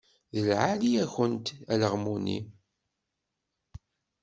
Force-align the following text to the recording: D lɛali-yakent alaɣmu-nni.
D 0.33 0.37
lɛali-yakent 0.47 1.47
alaɣmu-nni. 1.71 2.39